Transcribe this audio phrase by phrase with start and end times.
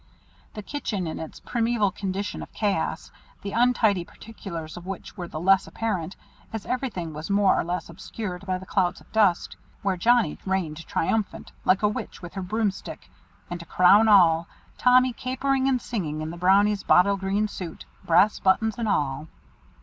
[0.55, 3.11] The kitchen in its primeval condition of chaos,
[3.43, 6.15] the untidy particulars of which were the less apparent,
[6.51, 10.87] as everything was more or less obscured by the clouds of dust, where Johnnie reigned
[10.87, 13.11] triumphant, like a witch with her broomstick;
[13.47, 18.39] and, to crown all, Tommy capering and singing in the Brownie's bottle green suit, brass
[18.39, 19.27] buttons and all.